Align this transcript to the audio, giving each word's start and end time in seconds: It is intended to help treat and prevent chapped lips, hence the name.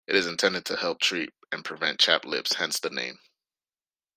It 0.07 0.15
is 0.15 0.25
intended 0.25 0.65
to 0.65 0.77
help 0.77 0.99
treat 0.99 1.31
and 1.51 1.63
prevent 1.63 1.99
chapped 1.99 2.25
lips, 2.25 2.53
hence 2.55 2.79
the 2.79 2.89
name. 2.89 3.19